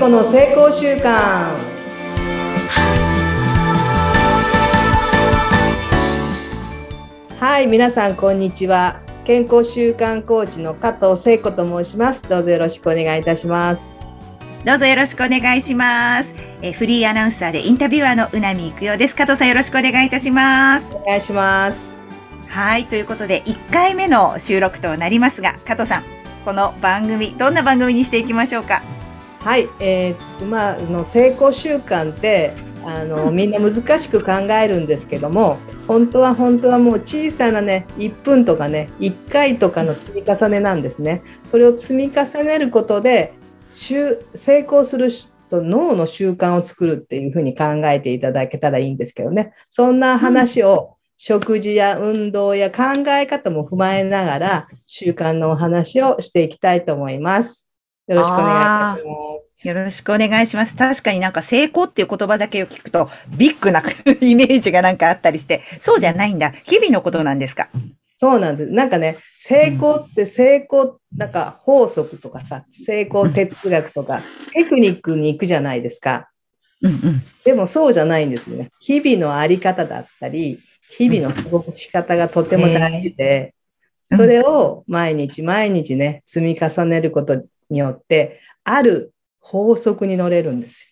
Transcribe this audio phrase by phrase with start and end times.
[0.00, 1.58] 子の成功習慣
[7.38, 9.02] はい皆さんこんにちは。
[9.26, 12.22] 健康習慣コーチの加藤聖子と申します。
[12.22, 13.94] どうぞよろしくお願いいたします。
[14.64, 16.34] どうぞよろしくお願いします。
[16.62, 19.14] えフリーアナウンサーでインタビュアーのうなみいくよです。
[19.14, 20.94] 加藤さんよろしくお願いいたします。
[20.94, 21.92] お願いします。
[22.48, 26.04] はいということで1回目の収録となりますが加藤さん
[26.46, 28.82] この番組どんな番組にしていきましょうか？
[29.40, 32.52] はい、えー、まあの成功習慣って
[32.84, 41.22] あのみんな難しく考えるんですけども本当は本当はもう小さなね1分とかね1回とかの積み重ねなんですね。
[41.44, 43.34] それを積み重ねることで
[43.74, 57.69] 成功するその脳の習慣を作るっていうふうに考えていただけたらいいんですけどねそんな話を食事や運動や考え方も踏まえながら習慣のお話をしていきたいと思います。
[58.10, 59.68] よろしくお願いします。
[59.68, 60.76] よろしくお願いします。
[60.76, 63.08] 確かになんか成功っていう言葉だけを聞くと
[63.38, 63.80] ビッグな
[64.20, 66.50] イメージがなんかあったりして、そうじゃないんだ。
[66.64, 67.68] 日々のことなんですか？
[68.16, 68.70] そうなんです。
[68.72, 74.22] なんかね、成功って成功、なんか法則とかさ、成功哲学とか、
[74.54, 76.30] テクニックに行くじゃないですか。
[76.82, 78.70] うんうん、でもそうじゃないんですよね。
[78.80, 80.58] 日々のあり方だったり、
[80.90, 83.54] 日々の過ごし方がとても大事で、
[84.06, 90.90] それを毎日毎日ね、積み重ねることによって、ある法則に乗れるんですよ。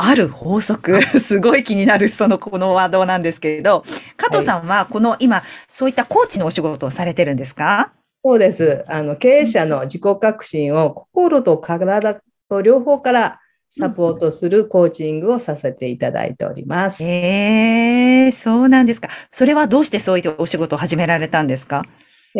[0.00, 1.00] ある法則？
[1.18, 3.82] すごい気になる、その、このワードなんですけれど、
[4.16, 7.92] 加藤さんは、この今、そういったコーチのお仕事をされてるんですか？
[8.24, 8.84] そうです。
[8.86, 13.40] あの、経営者の自己革新を心と体と両方から
[13.70, 17.02] サポートするコーチングをさせていただいております。
[17.02, 19.08] ええー、そうなんですか。
[19.30, 21.84] それはどうしてそういったお仕事を始められたんですか？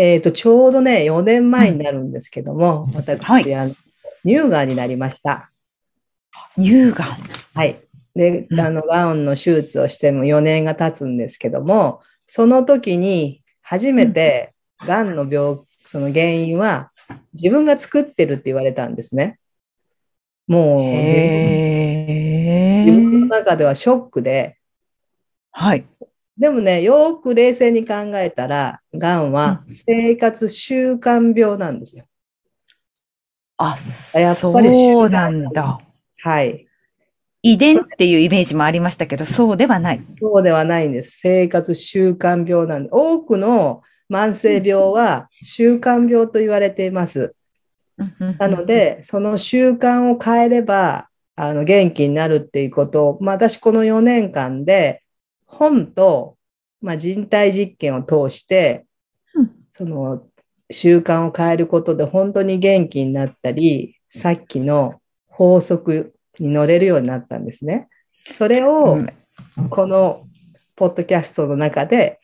[0.01, 3.75] えっ、ー、と、ちょうどね、4年前になるんですけども、うん、私、はい、あの
[4.25, 5.51] 乳がんになりました。
[6.57, 7.09] 乳がん
[7.55, 7.83] はい。
[8.15, 14.55] で、あの、がんの手術をしても4年が経つんですけども、その時に初めて、
[14.87, 16.93] がんの病、その原因は
[17.33, 19.41] 自分が作ってるって言われたんですね。
[20.47, 21.03] もう自
[22.93, 24.59] 分の中ではショックで、
[25.51, 25.85] はい。
[26.39, 32.05] でもね、よく冷静に考えたら、がんは生活習慣病なんですよ。
[33.57, 33.75] あ、
[34.15, 35.81] やっぱりそうなんだ。
[36.23, 36.69] はい。
[37.43, 40.05] 遺伝っていうイメージもありましたけど、そうではない。
[40.21, 41.19] そうではないんです。
[41.19, 42.89] 生活習慣病なんで。
[42.93, 47.35] 多くの慢性病は習慣病と言われています。
[48.39, 55.03] なので、その習慣を変えれば、あの、元気になるっていうことを、まあ私この4年間で、
[55.49, 56.37] 本と、
[56.81, 58.87] まあ人体実験を通して、
[59.73, 60.23] その
[60.71, 67.89] 習慣を変えることで本当に元気になったり、さっきの法則に乗れるようになったんですね。
[68.37, 68.99] それを、
[69.71, 70.27] この
[70.77, 72.21] ポッドキャストの中で、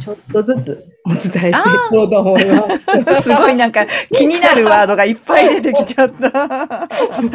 [0.00, 1.52] ちょっとずつお伝えしてい
[1.90, 3.22] こうと思います。
[3.28, 3.84] すごいなんか
[4.14, 6.26] 気になるワードがいっぱい出てきちゃった。
[6.28, 7.30] 引っ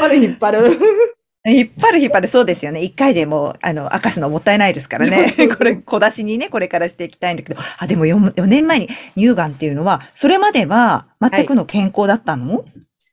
[0.00, 1.15] 張る引っ張る。
[1.52, 2.82] 引っ張る引っ張る、そうですよね。
[2.82, 5.32] 一回でも、あの、明かすのもったいないですからね。
[5.56, 12.64] これ、小出しにね、これからしていきたいんだけど、あ、でも 4, 4年前に乳がんっていうのは、それまでは全くの健康だったの、はい、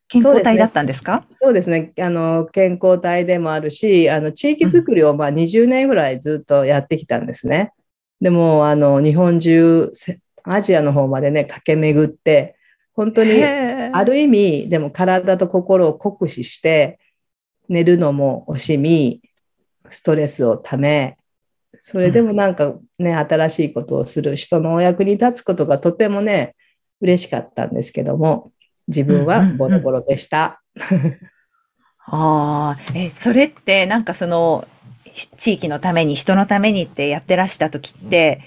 [0.07, 1.23] 健康体だったんですか？
[1.41, 1.91] そうですね。
[1.99, 7.71] あの、健康体でもあるし、あの、地域づくりをまあ20年ぐらいずっとやってきたんですね。
[8.19, 9.91] でも、あの、日本中、
[10.43, 12.55] アジアの方までね、駆け巡って、
[12.95, 16.99] 本当に、ある意味、でも体と心を酷使して、
[17.69, 19.21] 寝るのも惜しみ、
[19.89, 21.17] ストレスをため、
[21.81, 26.55] それでもなんかね、新しいことをする人のお役に立つことがとてもね、
[27.01, 28.51] 嬉しかったんですけども、
[28.87, 30.61] 自分はボロボロでした。
[32.05, 34.67] ああ、え、それってなんかその、
[35.37, 38.41] 地域のために、人のためにってやってらした時って、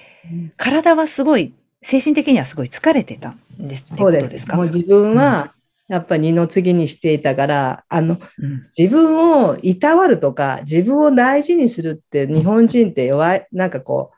[0.56, 3.38] 体はすごい、精神的にはすごい疲れてたん
[3.68, 4.56] ですってことですか？
[4.56, 5.52] もう自分は
[5.88, 14.10] やっぱ二の次にしていたから、あの、うん、自分をいたわるとか、自分を大事にするって日本人って弱い、なんかこ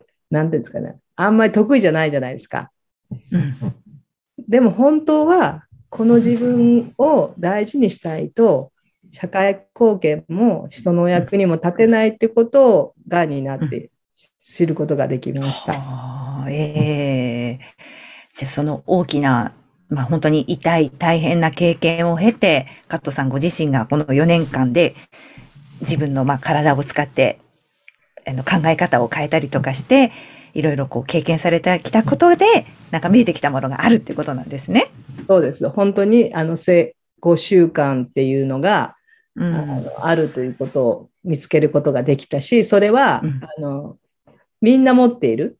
[0.00, 2.70] う、なんていうんですかね、あんまり得意じゃないじゃないですか。
[3.10, 3.54] うん、
[4.48, 8.72] でも本当は、この自分を大事にしたいと、
[9.10, 13.90] 社会貢献も人の役にも立てないってことを、がんになって
[14.38, 15.72] 知ることができました。
[16.48, 17.58] ええ。
[17.60, 19.54] ー、じゃあその大きな
[19.88, 24.94] まあ本当に痛い、大変な経験を経て、カットさんご自身がこの4年間で
[25.80, 27.40] 自分のまあ体を使って
[28.26, 30.12] あの考え方を変えたりとかして、
[30.54, 32.44] いろいろこう経験されてきたことで、
[32.90, 34.86] なんか見えてきたものがあるってことなんですね。
[35.26, 35.68] そうです。
[35.70, 38.94] 本当に、あの、せ5週間っていうのが、
[39.36, 43.96] うんあのあるということを見つけることができたし、それは、うんあの
[44.60, 45.58] みんな持っている。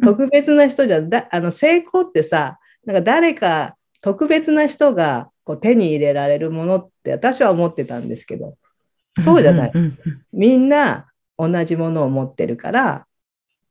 [0.00, 8.56] うん特別な人じゃだあの成功ってさ、なんか誰か特別な人がこう手に入れられるものって私は思ってたんですけど、
[9.18, 9.72] そうじゃない。
[10.32, 11.06] みんな
[11.36, 13.06] 同じものを持ってるから、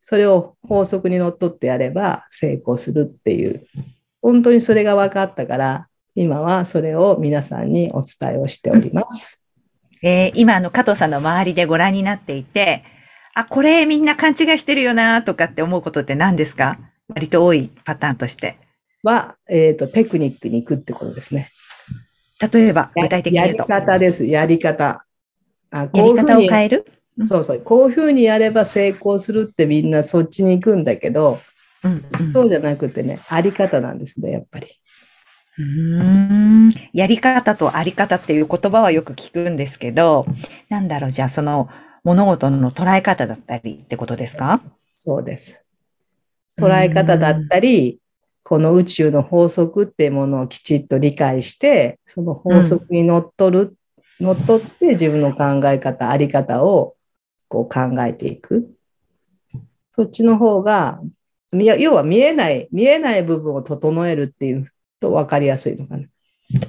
[0.01, 3.65] それを法則にのっとってやれば成功するっていう、
[4.21, 9.41] 本当にそれが分かったから、今はそれを皆さんにお伝えをしております。
[10.03, 12.83] えー今、あの、加藤さんの周りでご覧になっていて、
[13.33, 16.77] あ、これみんな勘違いしてるよなとかって思うことって何ですか？
[17.07, 18.57] 割と多いパターンとして。
[19.05, 21.51] は、えっ、と、テクニックに行くってことですね。
[22.53, 23.55] 例えば、具体的にやり。
[23.57, 25.05] 方です、やり方。
[25.71, 26.85] あやり方を変ええる
[27.27, 31.39] そうそう、こういうふうにやれば成功するってみんなそっちに行くんだけど、
[31.83, 34.67] うんうんそうじゃなくてね、あり方なんですね、やっぱり。
[35.57, 36.03] うー
[36.67, 40.25] んやり方とあり方っていう言葉はよく聞くんですけど、
[40.67, 41.69] なんだろう、じゃあその
[42.03, 44.61] 物事の捉え方だったりってことですか？
[44.91, 45.61] そうです。
[46.57, 47.99] 捉え方だったり、
[48.47, 53.75] この宇宙の法則っていうものをきちっと理解して、その法則にのっとる、
[54.19, 56.95] のっとって自分の考え方、あり方を
[57.47, 58.69] こう考えていく。
[59.89, 61.01] そっちの方が、
[61.51, 66.05] み要は見えない、見えない部分を整えるっていうと分かりやすいのかな。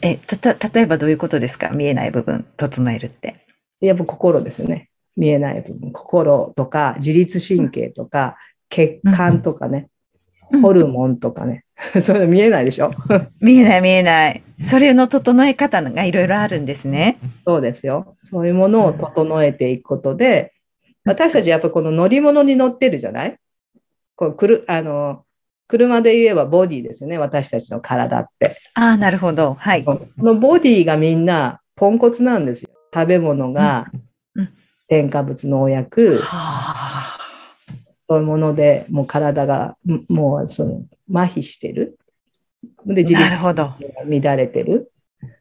[0.01, 1.69] え、た、た、例えばどういうことですか？
[1.69, 3.45] 見えない部分、整えるって。
[3.81, 4.89] やっぱ心ですよね。
[5.15, 5.93] 見えない部分。
[5.93, 8.39] 心とか、自律神経とか、
[8.71, 9.87] 血管とかね、うん
[10.63, 11.65] ホルモンとかね。
[12.01, 12.93] それ見えないでしょ？
[13.41, 14.43] 見えない見えない。
[14.59, 17.19] それの整え方がいろいろあるんですね。
[17.47, 18.17] そうですよ。
[18.23, 20.53] そういうものを整えていくことで、
[21.05, 23.37] 私たちやっぱこの乗り物に乗ってるじゃない？
[24.15, 25.25] こうくるあの
[25.69, 27.19] 車で言えばボディですよね。
[27.19, 28.57] 私たちの体って。
[28.75, 29.55] ああ、なるほど。
[29.55, 29.85] はい。
[29.85, 32.71] このボディがみんなポンコツなんですよ。
[32.95, 33.87] 食べ物が
[34.35, 34.49] うんうん
[34.89, 36.86] 添加物農薬、はあ。
[38.09, 40.83] そういうものでもう体がんもうその
[41.13, 41.99] 麻痺してる。
[42.85, 43.31] で、自律。
[43.31, 43.65] が
[44.09, 44.93] 乱れてる。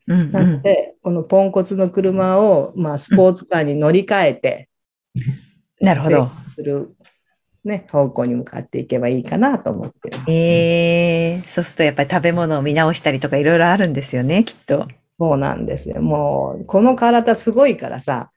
[0.08, 0.28] うんう。
[0.32, 4.70] ので、このポンコツの車を、まあ、スポーツカーに乗り換えて、
[5.80, 6.30] なるほど。
[6.56, 6.96] する、
[7.64, 10.18] ね、方向に向かっていけばいいかなと思ってる。
[10.28, 14.88] ええそうするとやっぱり食べ物を見直したりとかいろいろあるんですよね、きっと。
[15.20, 16.02] そうなんですよ。
[16.02, 18.32] もう、この体すごいからさ、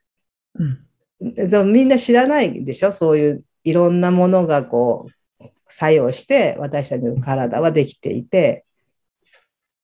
[0.54, 1.34] うん。
[1.34, 2.92] でもみんな知らないでしょ？
[2.92, 5.06] そういういろんなものがこ
[5.40, 8.64] う、作用して私たちの体はできていて、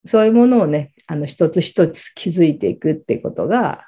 [0.05, 3.87] そういうものをね、あの、一つ一つ気づいていくってことが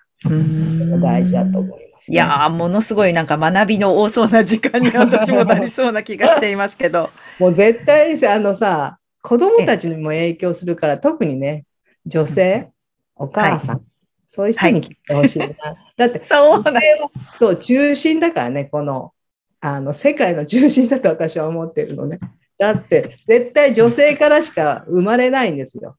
[1.03, 2.15] 大事だと思います、ね。
[2.15, 7.11] いやー、ものすごいなんか学びの多そうな時間に 私もなりそうな気がしていますけど。
[7.39, 11.65] もう絶対にさあのさ、子供たちにも影響するから、特にね、
[12.07, 12.71] 女性、
[13.17, 13.83] お母さん、
[14.29, 15.49] そういう人に聞いてほしいな。
[15.97, 16.23] だって、
[17.39, 19.13] そう、中心だからね、この、
[19.61, 22.19] あの、世界の中心だと私は思ってるのね。
[22.59, 25.97] だって、絶対女性からしか生まれないんですよ。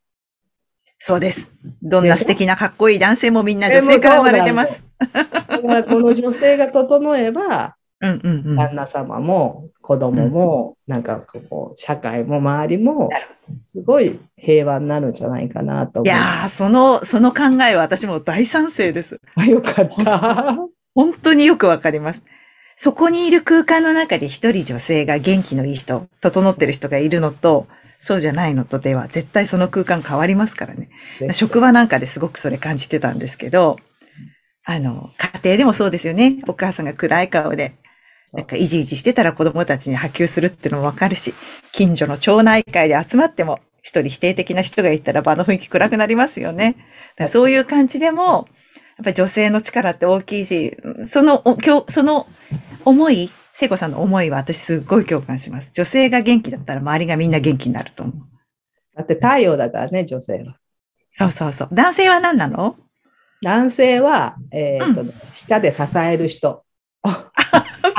[1.00, 1.54] そうです。
[1.82, 4.84] どんな素敵なかっこいい男性もみんな女性から生まれてます。
[5.00, 5.08] だ
[5.62, 8.56] から、この女性が整えば、うんうんうん。
[8.56, 13.10] 旦那様も子供も、なんかこう、社会も周りも
[13.62, 16.06] すごい平和になるんじゃないかなと思う。
[16.06, 19.20] いやー、その、その考えは私も大賛成です。
[19.36, 20.58] あよかった。
[20.94, 22.24] 本当によくわかります。
[22.80, 27.68] そこにいる空間の中で一人女性が元気のいい人、整ってる人がいるのと、
[27.98, 30.90] そうじゃないのとでは絶対その空間変わりますからね。
[31.34, 33.78] 職場なんかですごくそれ感じてたんですけど、
[34.64, 36.38] あの、家庭でもそうですよね。
[36.48, 37.74] お母さんが暗い顔で、
[38.32, 41.34] なんかいじいじしてたら子供たちに波及するっていうのもわかるし、
[41.72, 46.76] 近所の町内会で集まっても一人否定的な人がいたら場の雰囲気暗くなりますよね。
[47.28, 48.48] そういう感じでも、
[48.98, 52.28] やっぱり女性の力って大きいし、その、お今日、その
[52.88, 55.72] 思い、聖子さんの思いは私すっごい共感します。
[55.74, 58.16] 女性が元気だったら周りがみんな元気になると思う。
[58.96, 60.56] だって太陽だからね、女性は。
[61.12, 61.70] そうそうそう。
[61.74, 62.78] 男性は何なの？
[63.42, 65.04] 男性は、えーと
[65.36, 66.64] 下で支える人。
[67.04, 67.32] あ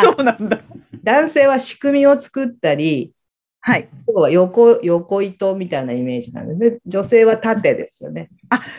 [0.00, 0.58] そうなんだ。
[1.04, 3.12] 男性は仕組みを作ったり、
[3.60, 3.88] はい。
[4.30, 6.78] 横横糸みたいなイメージなんですね。
[6.86, 8.30] 女性は縦ですよね。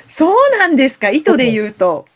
[0.08, 1.12] そうなんですか？
[1.12, 2.08] 糸で言うと。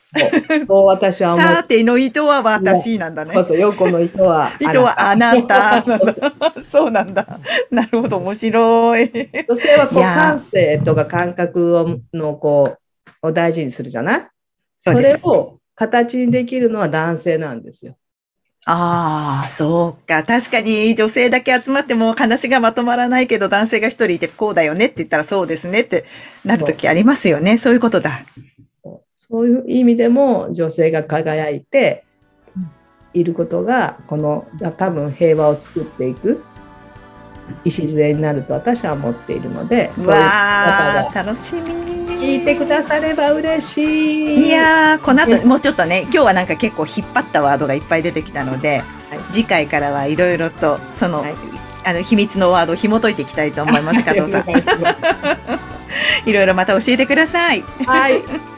[0.68, 1.48] そう私は思う。
[1.48, 3.42] 縦の糸は私なんだねそ。
[3.42, 4.52] うそう、横の糸は。
[4.60, 5.84] 糸はあなた。
[6.62, 7.40] そうなんだ。
[7.72, 9.12] なるほど、面白い。
[9.48, 12.78] 女性はこう感性とか感覚をのこ
[13.24, 14.28] うを大事にするじゃない？
[14.80, 17.96] それを形にできるのは男性なんですよ。
[18.66, 20.24] ああ、そうか。
[20.24, 26.06] 確かに女性だけ集まっても話がまとまらないけど男性が一人いてこうだよねって言ったらそうですねって
[26.46, 27.58] なるときありますよね。
[27.58, 28.22] そういうことだ。
[29.34, 32.06] そういう意味でも女性が輝いて
[33.16, 34.46] いることがこの
[34.78, 36.44] 多分平和を作っていく
[37.66, 43.78] 礎になると私は思っているので、そういう方が楽しみ聞いてくだされば嬉し
[44.36, 44.46] い。
[44.46, 51.36] いやー、この後、もうちょっとね、今日はなんか結構引っ張ったワードがいっぱい出てきたので、はい、次回からはいろいろと、その、はい、
[51.84, 54.46] あの、秘密のワードを紐解いていきたいと思います、加藤さん。
[56.26, 57.64] いろいろまた教えてください。
[57.86, 58.53] はい。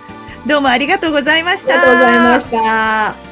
[0.46, 1.74] どうもありがとうございました。
[1.74, 3.25] ありがとうございました。